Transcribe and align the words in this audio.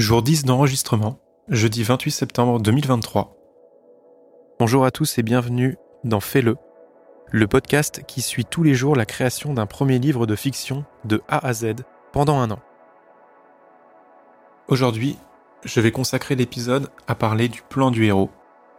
Jour 0.00 0.22
10 0.22 0.46
d'enregistrement, 0.46 1.20
jeudi 1.48 1.82
28 1.82 2.10
septembre 2.10 2.58
2023. 2.58 3.36
Bonjour 4.58 4.86
à 4.86 4.90
tous 4.90 5.18
et 5.18 5.22
bienvenue 5.22 5.76
dans 6.04 6.20
Fais-le, 6.20 6.56
le 7.30 7.46
podcast 7.46 8.02
qui 8.06 8.22
suit 8.22 8.46
tous 8.46 8.62
les 8.62 8.72
jours 8.72 8.96
la 8.96 9.04
création 9.04 9.52
d'un 9.52 9.66
premier 9.66 9.98
livre 9.98 10.24
de 10.24 10.34
fiction 10.36 10.86
de 11.04 11.20
A 11.28 11.46
à 11.46 11.52
Z 11.52 11.74
pendant 12.14 12.38
un 12.38 12.50
an. 12.50 12.60
Aujourd'hui, 14.68 15.18
je 15.66 15.82
vais 15.82 15.92
consacrer 15.92 16.34
l'épisode 16.34 16.88
à 17.06 17.14
parler 17.14 17.48
du 17.50 17.60
plan 17.60 17.90
du 17.90 18.06
héros, 18.06 18.30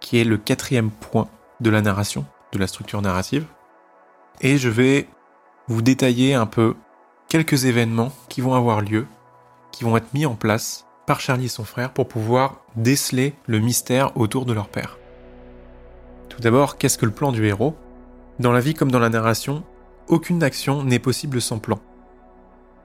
qui 0.00 0.18
est 0.18 0.24
le 0.24 0.38
quatrième 0.38 0.90
point 0.90 1.28
de 1.60 1.68
la 1.68 1.82
narration, 1.82 2.24
de 2.52 2.58
la 2.58 2.66
structure 2.66 3.02
narrative, 3.02 3.44
et 4.40 4.56
je 4.56 4.70
vais 4.70 5.06
vous 5.68 5.82
détailler 5.82 6.32
un 6.32 6.46
peu 6.46 6.76
quelques 7.28 7.66
événements 7.66 8.10
qui 8.30 8.40
vont 8.40 8.54
avoir 8.54 8.80
lieu, 8.80 9.06
qui 9.70 9.84
vont 9.84 9.98
être 9.98 10.14
mis 10.14 10.24
en 10.24 10.34
place 10.34 10.86
par 11.10 11.18
Charlie 11.20 11.46
et 11.46 11.48
son 11.48 11.64
frère 11.64 11.92
pour 11.92 12.06
pouvoir 12.06 12.60
déceler 12.76 13.34
le 13.48 13.58
mystère 13.58 14.16
autour 14.16 14.46
de 14.46 14.52
leur 14.52 14.68
père. 14.68 14.96
Tout 16.28 16.40
d'abord, 16.40 16.78
qu'est-ce 16.78 16.98
que 16.98 17.04
le 17.04 17.10
plan 17.10 17.32
du 17.32 17.44
héros? 17.44 17.74
Dans 18.38 18.52
la 18.52 18.60
vie 18.60 18.74
comme 18.74 18.92
dans 18.92 19.00
la 19.00 19.08
narration, 19.08 19.64
aucune 20.06 20.44
action 20.44 20.84
n'est 20.84 21.00
possible 21.00 21.40
sans 21.40 21.58
plan. 21.58 21.80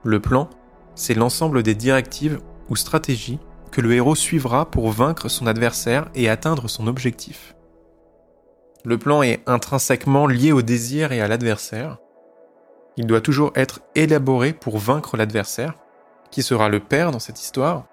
Le 0.04 0.20
plan, 0.20 0.50
c'est 0.96 1.14
l'ensemble 1.14 1.62
des 1.62 1.76
directives 1.76 2.40
ou 2.68 2.76
stratégies 2.76 3.38
que 3.70 3.80
le 3.80 3.94
héros 3.94 4.16
suivra 4.16 4.72
pour 4.72 4.90
vaincre 4.90 5.30
son 5.30 5.46
adversaire 5.46 6.10
et 6.16 6.28
atteindre 6.28 6.68
son 6.68 6.88
objectif. 6.88 7.54
Le 8.86 8.98
plan 8.98 9.22
est 9.22 9.44
intrinsèquement 9.46 10.26
lié 10.26 10.52
au 10.52 10.64
désir 10.64 11.12
et 11.12 11.22
à 11.22 11.28
l'adversaire. 11.28 12.00
Il 12.98 13.06
doit 13.06 13.22
toujours 13.22 13.52
être 13.54 13.82
élaboré 13.94 14.52
pour 14.52 14.80
vaincre 14.80 15.16
l'adversaire, 15.16 15.76
qui 16.32 16.42
sera 16.42 16.70
le 16.70 16.80
père 16.80 17.12
dans 17.12 17.20
cette 17.20 17.40
histoire, 17.40 17.86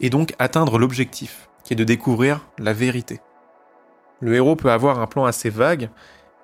et 0.00 0.10
donc 0.10 0.34
atteindre 0.38 0.78
l'objectif, 0.78 1.48
qui 1.64 1.74
est 1.74 1.76
de 1.76 1.84
découvrir 1.84 2.46
la 2.58 2.72
vérité. 2.72 3.20
Le 4.20 4.34
héros 4.34 4.56
peut 4.56 4.70
avoir 4.70 5.00
un 5.00 5.06
plan 5.06 5.24
assez 5.24 5.50
vague, 5.50 5.90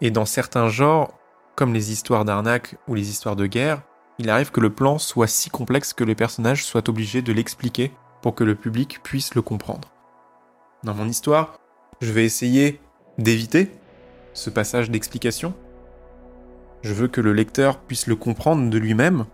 et 0.00 0.10
dans 0.10 0.24
certains 0.24 0.68
genres, 0.68 1.12
comme 1.54 1.74
les 1.74 1.90
histoires 1.90 2.24
d'arnaque 2.24 2.76
ou 2.86 2.94
les 2.94 3.08
histoires 3.10 3.36
de 3.36 3.46
guerre, 3.46 3.82
il 4.18 4.30
arrive 4.30 4.50
que 4.50 4.60
le 4.60 4.70
plan 4.70 4.98
soit 4.98 5.26
si 5.26 5.50
complexe 5.50 5.92
que 5.92 6.04
les 6.04 6.14
personnages 6.14 6.64
soient 6.64 6.88
obligés 6.88 7.22
de 7.22 7.32
l'expliquer 7.32 7.92
pour 8.22 8.34
que 8.34 8.44
le 8.44 8.54
public 8.54 9.00
puisse 9.02 9.34
le 9.34 9.42
comprendre. 9.42 9.92
Dans 10.84 10.94
mon 10.94 11.08
histoire, 11.08 11.58
je 12.00 12.12
vais 12.12 12.24
essayer 12.24 12.80
d'éviter 13.18 13.70
ce 14.32 14.50
passage 14.50 14.91
d'explication. 14.91 15.54
Je 16.82 16.92
veux 16.92 17.08
que 17.08 17.20
le 17.20 17.32
lecteur 17.32 17.78
puisse 17.78 18.06
le 18.06 18.16
comprendre 18.16 18.68
de 18.68 18.78
lui-même 18.78 19.26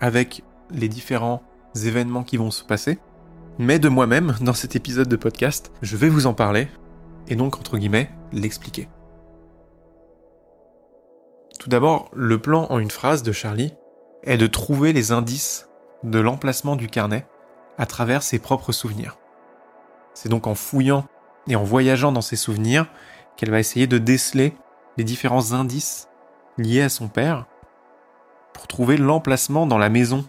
avec 0.00 0.42
les 0.70 0.88
différents 0.88 1.42
événements 1.74 2.22
qui 2.22 2.36
vont 2.36 2.50
se 2.50 2.64
passer. 2.64 2.98
Mais 3.58 3.78
de 3.78 3.88
moi-même, 3.88 4.36
dans 4.42 4.52
cet 4.52 4.76
épisode 4.76 5.08
de 5.08 5.16
podcast, 5.16 5.72
je 5.80 5.96
vais 5.96 6.10
vous 6.10 6.26
en 6.26 6.34
parler 6.34 6.68
et 7.26 7.36
donc, 7.36 7.56
entre 7.56 7.78
guillemets, 7.78 8.10
l'expliquer. 8.32 8.88
Tout 11.58 11.70
d'abord, 11.70 12.10
le 12.14 12.38
plan 12.38 12.66
en 12.68 12.78
une 12.78 12.90
phrase 12.90 13.22
de 13.22 13.32
Charlie 13.32 13.72
est 14.24 14.36
de 14.36 14.46
trouver 14.46 14.92
les 14.92 15.10
indices 15.10 15.68
de 16.02 16.18
l'emplacement 16.18 16.76
du 16.76 16.88
carnet 16.88 17.26
à 17.78 17.86
travers 17.86 18.22
ses 18.22 18.38
propres 18.38 18.72
souvenirs. 18.72 19.16
C'est 20.12 20.28
donc 20.28 20.46
en 20.46 20.54
fouillant 20.54 21.06
et 21.48 21.56
en 21.56 21.64
voyageant 21.64 22.12
dans 22.12 22.20
ses 22.20 22.36
souvenirs 22.36 22.86
qu'elle 23.36 23.50
va 23.50 23.58
essayer 23.58 23.86
de 23.86 23.98
déceler 23.98 24.54
les 24.98 25.04
différents 25.04 25.52
indices 25.52 26.08
liés 26.58 26.82
à 26.82 26.88
son 26.88 27.08
père 27.08 27.46
pour 28.52 28.66
trouver 28.66 28.98
l'emplacement 28.98 29.66
dans 29.66 29.78
la 29.78 29.88
maison 29.88 30.26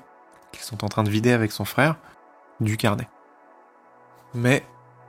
qu'ils 0.52 0.64
sont 0.64 0.86
en 0.86 0.89
train 0.89 1.03
de 1.03 1.09
vider 1.09 1.34
avec 1.34 1.52
son 1.52 1.66
frère 1.66 1.97
du 2.59 2.78
carnet. 2.78 3.08
Mais 4.38 4.61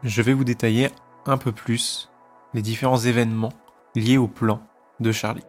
je 0.04 0.22
vais 0.22 0.32
vous 0.32 0.44
détailler 0.44 0.88
un 1.26 1.36
peu 1.36 1.52
plus 1.52 2.10
les 2.54 2.62
différents 2.62 2.96
événements 2.96 3.53
liés 3.94 4.16
au 4.16 4.26
plan 4.26 4.62
de 5.00 5.12
Charlie. 5.12 5.44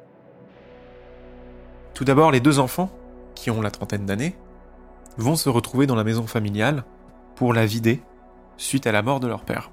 Tout 1.94 2.04
d'abord, 2.04 2.31
les 2.31 2.42
deux 2.42 2.59
enfants, 2.59 2.90
qui 3.36 3.50
ont 3.50 3.62
la 3.62 3.72
trentaine 3.72 4.06
d'années, 4.06 4.36
vont 5.18 5.38
se 5.38 5.48
retrouver 5.48 5.88
dans 5.88 5.96
la 5.96 6.04
maison 6.04 6.28
familiale 6.28 6.84
pour 7.36 7.54
la 7.54 7.66
vider 7.66 8.02
suite 8.58 8.86
à 8.86 8.92
la 8.92 9.02
mort 9.02 9.22
de 9.22 9.28
leur 9.28 9.46
père. 9.46 9.72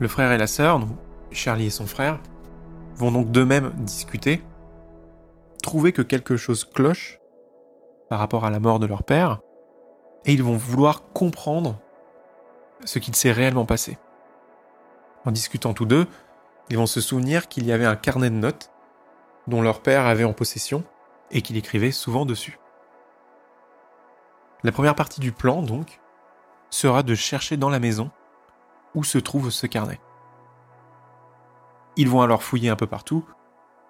Le 0.00 0.08
frère 0.08 0.32
et 0.32 0.38
la 0.38 0.48
sœur, 0.48 0.80
Charlie 1.30 1.66
et 1.66 1.70
son 1.70 1.86
frère, 1.86 2.18
vont 2.96 3.12
donc 3.12 3.30
d'eux-mêmes 3.30 3.70
discuter, 3.76 4.42
trouver 5.62 5.92
que 5.92 6.02
quelque 6.02 6.36
chose 6.36 6.64
cloche 6.64 7.20
par 8.08 8.18
rapport 8.18 8.44
à 8.44 8.50
la 8.50 8.58
mort 8.58 8.80
de 8.80 8.86
leur 8.86 9.04
père, 9.04 9.38
et 10.24 10.32
ils 10.32 10.42
vont 10.42 10.56
vouloir 10.56 11.12
comprendre 11.12 11.78
ce 12.84 12.98
qu'il 12.98 13.14
s'est 13.14 13.32
réellement 13.32 13.64
passé. 13.64 13.98
En 15.24 15.30
discutant 15.30 15.74
tous 15.74 15.86
deux, 15.86 16.06
ils 16.70 16.76
vont 16.76 16.86
se 16.86 17.00
souvenir 17.00 17.48
qu'il 17.48 17.66
y 17.66 17.72
avait 17.72 17.86
un 17.86 17.96
carnet 17.96 18.30
de 18.30 18.36
notes 18.36 18.70
dont 19.46 19.62
leur 19.62 19.80
père 19.80 20.06
avait 20.06 20.24
en 20.24 20.32
possession 20.32 20.84
et 21.30 21.42
qu'il 21.42 21.56
écrivait 21.56 21.92
souvent 21.92 22.26
dessus. 22.26 22.58
La 24.62 24.72
première 24.72 24.94
partie 24.94 25.20
du 25.20 25.32
plan, 25.32 25.62
donc, 25.62 26.00
sera 26.70 27.02
de 27.02 27.14
chercher 27.14 27.56
dans 27.56 27.68
la 27.68 27.80
maison 27.80 28.10
où 28.94 29.04
se 29.04 29.18
trouve 29.18 29.50
ce 29.50 29.66
carnet. 29.66 30.00
Ils 31.96 32.08
vont 32.08 32.22
alors 32.22 32.42
fouiller 32.42 32.70
un 32.70 32.76
peu 32.76 32.86
partout 32.86 33.24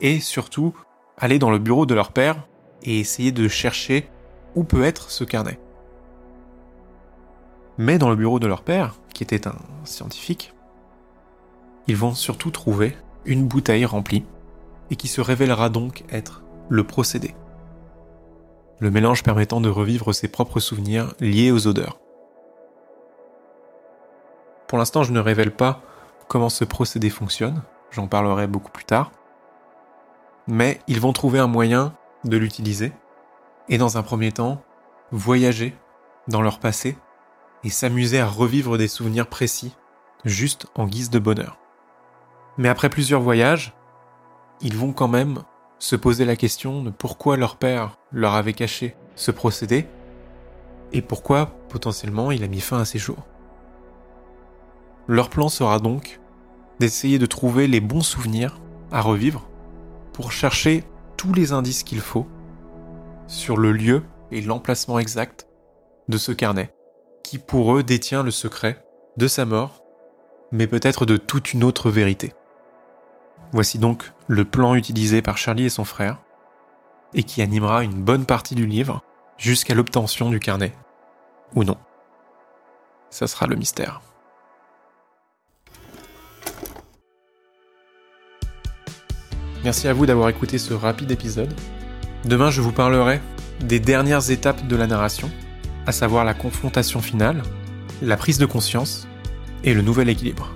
et 0.01 0.21
surtout 0.21 0.75
aller 1.17 1.39
dans 1.39 1.51
le 1.51 1.59
bureau 1.59 1.87
de 1.87 1.95
leur 1.95 2.13
père 2.13 2.49
et 2.83 2.99
essayer 2.99 3.33
de 3.33 3.47
chercher 3.49 4.09
où 4.55 4.65
peut 4.65 4.83
être 4.83 5.11
ce 5.11 5.25
carnet. 5.25 5.61
Mais 7.79 7.99
dans 7.99 8.11
le 8.11 8.17
bureau 8.17 8.39
de 8.39 8.47
leur 8.47 8.63
père, 8.63 8.97
qui 9.15 9.23
était 9.23 9.49
un 9.49 9.57
scientifique, 9.85 10.53
ils 11.87 11.97
vont 11.97 12.15
surtout 12.15 12.51
trouver 12.51 12.97
une 13.25 13.47
bouteille 13.47 13.85
remplie 13.85 14.25
et 14.91 14.97
qui 14.97 15.09
se 15.09 15.21
révélera 15.21 15.69
donc 15.69 16.05
être 16.11 16.43
le 16.69 16.85
procédé. 16.85 17.35
Le 18.79 18.91
mélange 18.91 19.23
permettant 19.23 19.61
de 19.61 19.69
revivre 19.69 20.15
ses 20.15 20.29
propres 20.29 20.61
souvenirs 20.61 21.15
liés 21.21 21.53
aux 21.53 21.67
odeurs. 21.67 21.99
Pour 24.67 24.79
l'instant, 24.79 25.03
je 25.03 25.13
ne 25.13 25.21
révèle 25.21 25.55
pas 25.55 25.83
comment 26.29 26.49
ce 26.49 26.65
procédé 26.65 27.11
fonctionne, 27.11 27.63
j'en 27.91 28.07
parlerai 28.07 28.47
beaucoup 28.47 28.71
plus 28.71 28.85
tard. 28.85 29.13
Mais 30.49 30.81
ils 30.89 31.01
vont 31.01 31.13
trouver 31.13 31.39
un 31.39 31.47
moyen 31.47 31.95
de 32.25 32.37
l'utiliser 32.37 32.93
et 33.69 33.79
dans 33.79 33.99
un 33.99 34.03
premier 34.03 34.33
temps, 34.33 34.63
voyager 35.11 35.77
dans 36.29 36.43
leur 36.43 36.59
passé 36.59 36.97
et 37.65 37.71
s'amuser 37.71 38.21
à 38.21 38.27
revivre 38.27 38.79
des 38.79 38.89
souvenirs 38.89 39.29
précis, 39.29 39.75
juste 40.25 40.67
en 40.75 40.87
guise 40.87 41.11
de 41.11 41.19
bonheur. 41.19 41.59
Mais 42.59 42.69
après 42.69 42.89
plusieurs 42.89 43.21
voyages, 43.21 43.75
ils 44.61 44.77
vont 44.77 44.93
quand 44.93 45.09
même 45.09 45.43
se 45.79 45.97
poser 45.97 46.25
la 46.25 46.37
question 46.37 46.83
de 46.83 46.91
pourquoi 46.91 47.37
leur 47.37 47.57
père 47.57 47.99
leur 48.13 48.35
avait 48.35 48.53
caché 48.53 48.95
ce 49.17 49.31
procédé 49.31 49.87
et 50.93 51.03
pourquoi 51.03 51.47
potentiellement 51.69 52.31
il 52.31 52.45
a 52.45 52.49
mis 52.49 52.61
fin 52.61 52.79
à 52.79 52.85
ses 52.85 52.99
jours. 52.99 53.27
Leur 55.09 55.31
plan 55.31 55.49
sera 55.49 55.79
donc 55.81 56.21
d'essayer 56.79 57.19
de 57.19 57.27
trouver 57.27 57.67
les 57.67 57.81
bons 57.81 58.03
souvenirs 58.03 58.61
à 58.93 59.01
revivre 59.01 59.49
pour 60.13 60.31
chercher 60.31 60.85
tous 61.17 61.33
les 61.33 61.53
indices 61.53 61.83
qu'il 61.83 62.01
faut 62.01 62.27
sur 63.27 63.57
le 63.57 63.73
lieu 63.73 64.03
et 64.31 64.41
l'emplacement 64.41 64.99
exact 64.99 65.49
de 66.09 66.19
ce 66.19 66.33
carnet 66.33 66.73
qui 67.33 67.39
pour 67.39 67.75
eux 67.75 67.83
détient 67.83 68.23
le 68.23 68.31
secret 68.31 68.85
de 69.17 69.27
sa 69.27 69.47
mort, 69.47 69.83
mais 70.51 70.67
peut-être 70.67 71.07
de 71.07 71.17
toute 71.17 71.55
une 71.55 71.65
autre 71.65 71.89
vérité. 71.89 72.35
Voici 73.53 73.79
donc 73.79 74.13
le 74.27 74.45
plan 74.45 74.75
utilisé 74.75 75.23
par 75.23 75.39
Charlie 75.39 75.65
et 75.65 75.71
son 75.71 75.87
frère, 75.87 76.19
et 77.15 77.23
qui 77.23 77.41
animera 77.41 77.85
une 77.85 78.05
bonne 78.05 78.27
partie 78.27 78.55
du 78.55 78.67
livre 78.67 79.03
jusqu'à 79.39 79.73
l'obtention 79.73 80.29
du 80.29 80.41
carnet. 80.41 80.75
Ou 81.55 81.65
non. 81.65 81.79
Ça 83.09 83.27
sera 83.27 83.47
le 83.47 83.57
mystère. 83.57 84.03
Merci 89.65 89.89
à 89.89 89.95
vous 89.95 90.05
d'avoir 90.05 90.29
écouté 90.29 90.59
ce 90.59 90.75
rapide 90.75 91.11
épisode. 91.11 91.55
Demain, 92.27 92.51
je 92.51 92.61
vous 92.61 92.73
parlerai 92.73 93.23
des 93.61 93.81
dernières 93.81 94.31
étapes 94.31 94.67
de 94.67 94.77
la 94.77 94.87
narration, 94.87 95.31
à 95.87 95.93
savoir 95.93 96.25
la 96.25 96.35
confrontation 96.35 97.01
finale, 97.01 97.43
la 98.01 98.17
prise 98.17 98.39
de 98.39 98.47
conscience 98.47 99.07
et 99.65 99.75
le 99.75 99.83
nouvel 99.83 100.09
équilibre. 100.09 100.49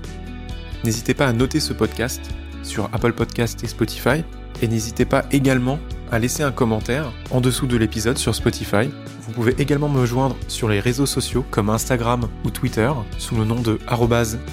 N'hésitez 0.85 1.15
pas 1.15 1.27
à 1.27 1.33
noter 1.33 1.61
ce 1.61 1.73
podcast 1.73 2.21
sur 2.63 2.89
Apple 2.93 3.13
Podcast 3.13 3.63
et 3.65 3.67
Spotify 3.67 4.25
et 4.63 4.69
n'hésitez 4.69 5.05
pas 5.05 5.25
également 5.31 5.79
à 6.11 6.19
laisser 6.19 6.43
un 6.43 6.53
commentaire 6.53 7.13
en 7.31 7.41
dessous 7.41 7.67
de 7.67 7.77
l'épisode 7.77 8.19
sur 8.19 8.35
Spotify. 8.35 8.91
Vous 9.23 9.33
pouvez 9.33 9.55
également 9.59 9.89
me 9.89 10.07
joindre 10.07 10.37
sur 10.49 10.69
les 10.69 10.81
réseaux 10.81 11.07
sociaux 11.07 11.45
comme 11.51 11.71
Instagram 11.71 12.29
ou 12.45 12.51
Twitter 12.51 12.91
sous 13.19 13.37
le 13.37 13.45
nom 13.45 13.61
de 13.61 13.79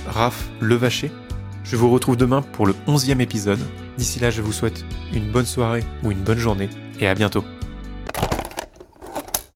@raflevacher. 0.08 1.12
Je 1.64 1.76
vous 1.76 1.90
retrouve 1.92 2.18
demain 2.18 2.42
pour 2.42 2.66
le 2.66 2.76
11e 2.88 3.22
épisode. 3.22 3.60
D'ici 3.98 4.20
là, 4.20 4.32
je 4.32 4.42
vous 4.42 4.52
souhaite 4.52 4.84
une 5.14 5.32
bonne 5.32 5.46
soirée 5.46 5.84
ou 6.04 6.12
une 6.12 6.24
bonne 6.24 6.40
journée 6.40 6.70
et 7.00 7.08
à 7.08 7.16
bientôt. 7.16 7.44